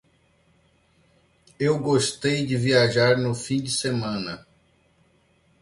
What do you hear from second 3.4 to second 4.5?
de semana